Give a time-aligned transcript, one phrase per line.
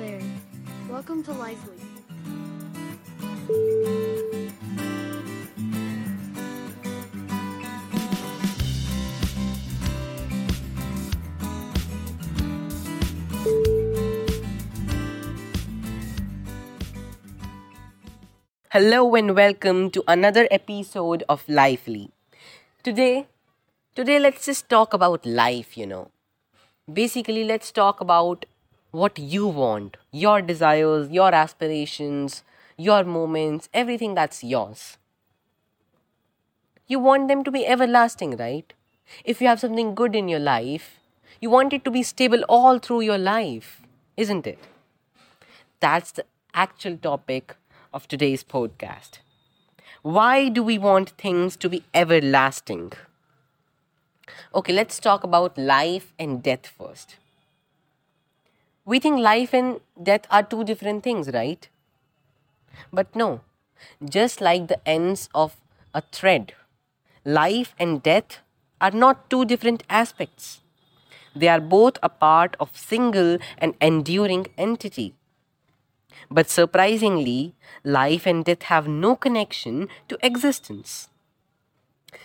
[0.00, 0.20] there.
[0.88, 1.76] Welcome to Liiifely.
[18.70, 22.08] Hello and welcome to another episode of Liiifely.
[22.82, 23.26] Today,
[23.94, 26.10] today let's just talk about life, you know.
[26.92, 28.46] Basically, let's talk about
[28.92, 32.42] what you want, your desires, your aspirations,
[32.76, 34.96] your moments, everything that's yours.
[36.86, 38.70] You want them to be everlasting, right?
[39.24, 40.98] If you have something good in your life,
[41.40, 43.80] you want it to be stable all through your life,
[44.16, 44.58] isn't it?
[45.80, 47.56] That's the actual topic
[47.92, 49.18] of today's podcast.
[50.02, 52.92] Why do we want things to be everlasting?
[54.54, 57.16] Okay, let's talk about life and death first.
[58.90, 61.68] We think life and death are two different things, right?
[62.92, 63.42] But no,
[64.04, 65.54] just like the ends of
[65.94, 66.54] a thread,
[67.24, 68.38] life and death
[68.80, 70.62] are not two different aspects.
[71.36, 75.14] They are both a part of single and enduring entity.
[76.28, 81.08] But surprisingly, life and death have no connection to existence.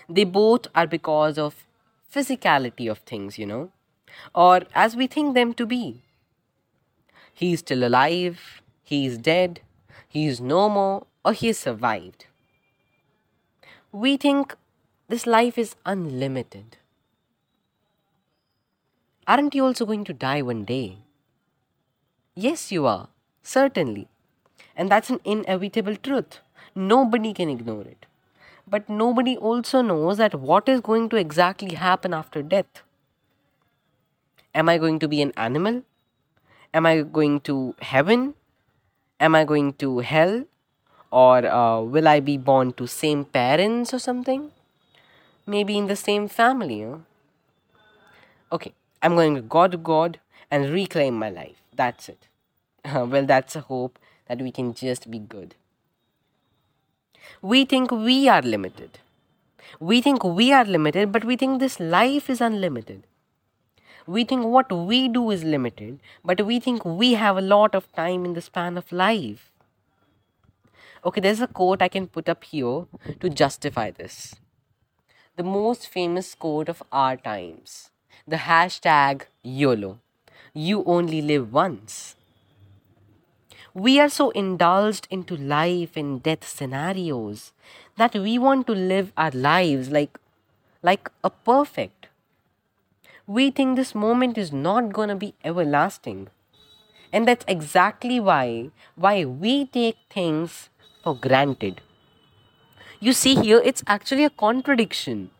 [0.09, 1.67] They both are because of
[2.11, 3.69] physicality of things, you know,
[4.33, 6.01] or as we think them to be.
[7.35, 9.59] He is still alive, he is dead,
[10.07, 12.27] he is no more, or he has survived.
[13.91, 14.55] We think
[15.09, 16.77] this life is unlimited.
[19.27, 20.99] Aren't you also going to die one day?
[22.35, 23.09] Yes, you are,
[23.43, 24.07] certainly.
[24.77, 26.39] And that's an inevitable truth.
[26.73, 28.05] Nobody can ignore it.
[28.65, 32.81] But nobody also knows that what is going to exactly happen after death.
[34.53, 35.83] Am I going to be an animal?
[36.75, 38.33] Am I going to heaven?
[39.17, 40.43] Am I going to hell?
[41.09, 44.51] Or uh, will I be born to same parents or something?
[45.47, 46.81] Maybe in the same family.
[46.81, 46.97] Huh?
[48.51, 50.19] Okay, I'm going to God to God
[50.51, 51.61] and reclaim my life.
[51.73, 52.27] That's it.
[52.93, 53.97] well, that's a hope
[54.27, 55.55] that we can just be good.
[57.41, 58.99] We think we are limited.
[59.79, 63.03] We think we are limited, but we think this life is unlimited.
[64.07, 67.91] We think what we do is limited, but we think we have a lot of
[67.93, 69.51] time in the span of life.
[71.03, 72.85] Okay, there's a quote I can put up here
[73.19, 74.35] to justify this.
[75.35, 77.91] The most famous quote of our times
[78.27, 79.99] the hashtag YOLO.
[80.53, 82.15] You only live once.
[83.73, 87.51] We are so indulged into life and death scenarios
[87.97, 90.17] that we want to live our lives like,
[90.81, 91.94] like a perfect.
[93.27, 96.29] We think this moment is not going to be everlasting.
[97.11, 100.69] And that's exactly why why we take things
[101.03, 101.81] for granted.
[102.99, 105.31] You see here it's actually a contradiction.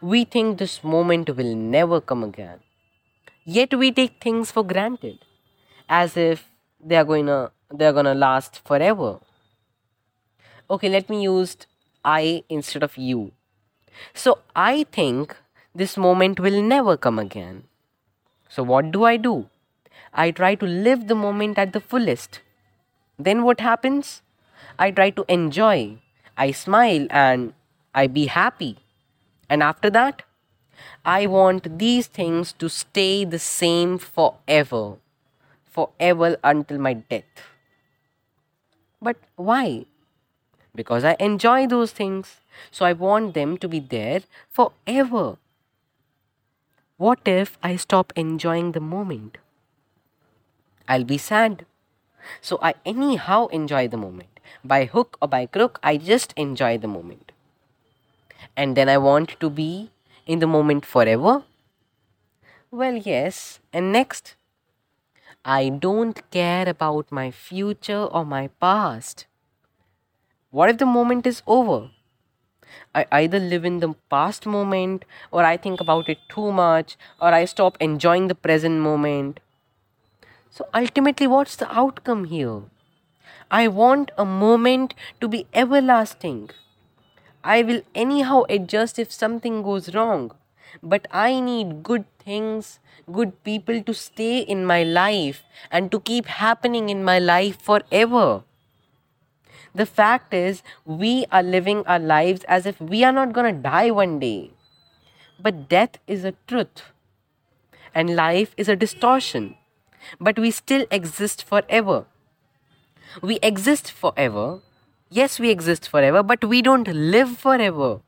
[0.00, 2.60] We think this moment will never come again.
[3.44, 5.18] Yet we take things for granted
[5.88, 6.48] as if
[6.84, 9.18] they are going to they're going to last forever
[10.70, 11.56] okay let me use
[12.04, 13.32] i instead of you
[14.14, 15.36] so i think
[15.74, 17.64] this moment will never come again.
[18.48, 19.48] So what do i do?
[20.12, 22.40] I try to live the moment at the fullest.
[23.18, 24.22] Then what happens?
[24.78, 25.98] I try to enjoy.
[26.36, 27.54] I smile and
[27.94, 28.78] i be happy.
[29.48, 30.22] And after that
[31.04, 34.96] i want these things to stay the same forever.
[35.64, 37.46] Forever until my death.
[39.00, 39.86] But why?
[40.74, 42.36] Because I enjoy those things,
[42.70, 45.36] so I want them to be there forever.
[47.02, 49.38] What if I stop enjoying the moment?
[50.86, 51.66] I'll be sad.
[52.40, 54.38] So I anyhow enjoy the moment.
[54.62, 57.32] By hook or by crook, I just enjoy the moment.
[58.56, 59.90] And then I want to be
[60.26, 61.42] in the moment forever?
[62.70, 63.58] Well, yes.
[63.72, 64.36] And next,
[65.44, 69.26] I don't care about my future or my past.
[70.50, 71.90] What if the moment is over?
[72.94, 77.28] I either live in the past moment, or I think about it too much, or
[77.28, 79.40] I stop enjoying the present moment.
[80.50, 82.62] So ultimately, what's the outcome here?
[83.50, 86.50] I want a moment to be everlasting.
[87.44, 90.32] I will anyhow adjust if something goes wrong
[90.82, 92.78] but I need good things,
[93.10, 98.44] good people to stay in my life and to keep happening in my life forever.
[99.74, 103.62] The fact is, we are living our lives as if we are not going to
[103.62, 104.50] die one day.
[105.40, 106.82] But death is a truth,
[107.94, 109.56] and life is a distortion.
[110.20, 112.06] but we still exist forever.
[113.22, 114.60] We exist forever.
[115.10, 118.00] Yes, we exist forever, but we don't live forever.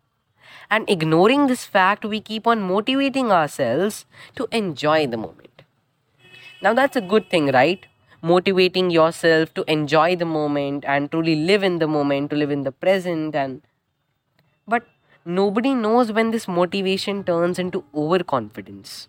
[0.71, 4.07] And ignoring this fact, we keep on motivating ourselves
[4.37, 5.63] to enjoy the moment.
[6.63, 7.87] Now, that's a good thing, right?
[8.31, 12.63] Motivating yourself to enjoy the moment and truly live in the moment, to live in
[12.63, 13.35] the present.
[13.35, 13.61] And
[14.67, 14.87] but
[15.25, 19.09] nobody knows when this motivation turns into overconfidence.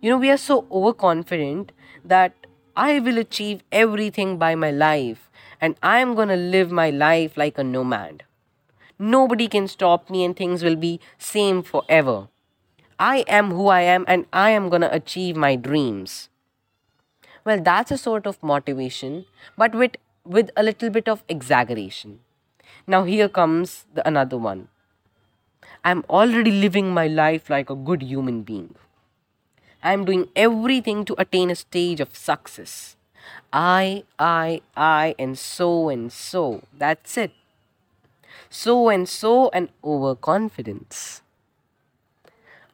[0.00, 1.72] You know, we are so overconfident
[2.04, 2.32] that
[2.74, 5.30] I will achieve everything by my life
[5.60, 8.24] and I am going to live my life like a nomad.
[8.98, 12.28] Nobody can stop me and things will be same forever.
[12.98, 16.29] I am who I am and I am going to achieve my dreams.
[17.44, 19.26] Well, that's a sort of motivation,
[19.56, 22.20] but with with a little bit of exaggeration.
[22.86, 24.68] Now here comes the another one.
[25.84, 28.76] I'm already living my life like a good human being.
[29.82, 32.96] I'm doing everything to attain a stage of success.
[33.52, 36.62] I, I, I, and so and so.
[36.76, 37.32] That's it.
[38.50, 41.22] So and so, and overconfidence.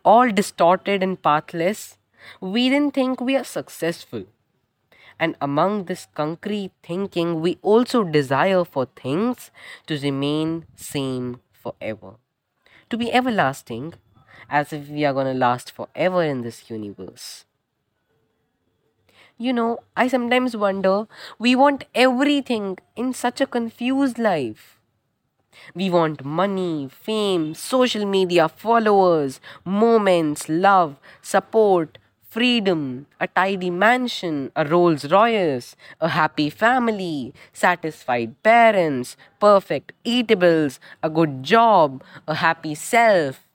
[0.06, 1.98] All distorted and pathless,
[2.40, 4.24] we didn't think we are successful.
[5.18, 9.50] And among this concrete thinking, we also desire for things
[9.86, 12.16] to remain same forever,
[12.90, 13.94] to be everlasting,
[14.50, 17.44] as if we are going to last forever in this universe.
[19.38, 21.06] You know, I sometimes wonder
[21.38, 24.78] we want everything in such a confused life.
[25.74, 31.98] We want money, fame, social media, followers, moments, love, support,
[32.36, 41.08] freedom, a tidy mansion, a Rolls Royce, a happy family, satisfied parents, perfect eatables, a
[41.08, 43.48] good job, a happy self,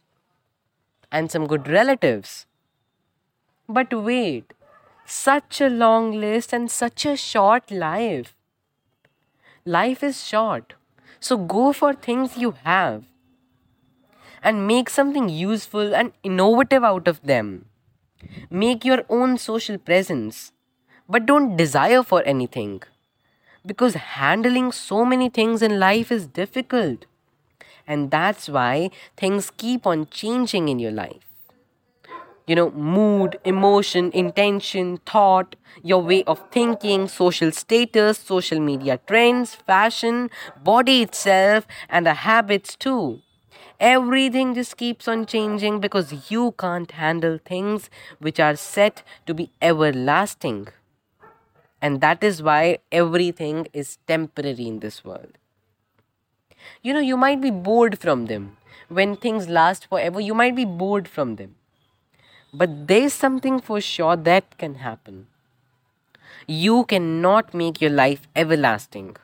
[1.12, 2.48] and some good relatives.
[3.70, 4.52] But wait,
[5.06, 8.36] such a long list and such a short life.
[9.64, 10.74] Life is short,
[11.20, 13.04] so go for things you have
[14.42, 17.66] and make something useful and innovative out of them.
[18.50, 20.52] Make your own social presence,
[21.10, 22.82] but don't desire for anything
[23.66, 27.06] because handling so many things in life is difficult.
[27.88, 31.26] And that's why things keep on changing in your life.
[32.48, 39.56] You know, mood, emotion, intention, thought, your way of thinking, social status, social media trends,
[39.56, 40.30] fashion,
[40.62, 43.22] body itself, and the habits too.
[43.82, 47.90] Everything just keeps on changing because you can't handle things
[48.20, 50.68] which are set to be everlasting.
[51.82, 55.40] And that is why everything is temporary in this world.
[56.84, 58.58] You know, you might be bored from them.
[58.88, 61.56] When things last forever, you might be bored from them.
[62.54, 65.26] But there's something for sure that can happen.
[66.46, 69.18] You cannot make your life everlasting.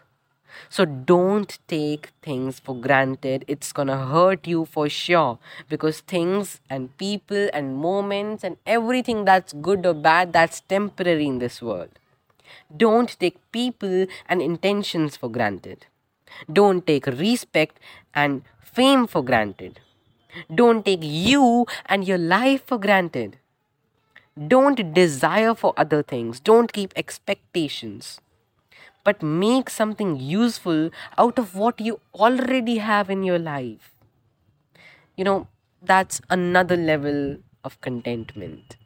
[0.69, 3.45] So don't take things for granted.
[3.47, 5.39] It's gonna hurt you for sure
[5.69, 11.39] because things and people and moments and everything that's good or bad that's temporary in
[11.39, 11.89] this world.
[12.75, 15.85] Don't take people and intentions for granted.
[16.51, 17.79] Don't take respect
[18.13, 19.79] and fame for granted.
[20.53, 23.37] Don't take you and your life for granted.
[24.47, 26.39] Don't desire for other things.
[26.39, 28.19] Don't keep expectations
[29.07, 33.93] but make something useful out of what you already have in your life.
[35.17, 35.47] You know,
[35.81, 38.77] that's another level of contentment.